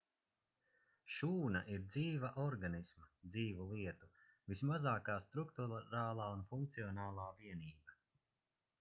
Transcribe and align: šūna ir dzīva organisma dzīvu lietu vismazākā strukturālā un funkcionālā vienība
šūna 1.15 1.59
ir 1.73 1.83
dzīva 1.89 2.31
organisma 2.45 3.11
dzīvu 3.35 3.67
lietu 3.75 4.11
vismazākā 4.55 5.21
strukturālā 5.29 6.29
un 6.39 6.45
funkcionālā 6.55 7.33
vienība 7.45 8.01